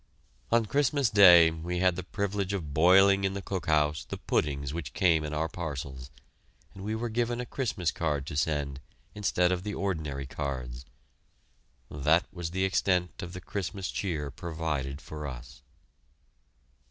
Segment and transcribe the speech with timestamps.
[0.51, 4.73] On Christmas Day we had the privilege of boiling in the cook house the puddings
[4.73, 6.09] which came in our parcels,
[6.73, 8.79] and we were given a Christmas card to send
[9.13, 10.85] instead of the ordinary cards
[11.91, 15.61] that was the extent of the Christmas cheer provided for us.